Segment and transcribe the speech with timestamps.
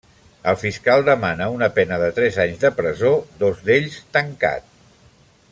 [0.51, 3.13] El fiscal demana una pena de tres anys de presó,
[3.45, 4.75] dos d'ells tancat.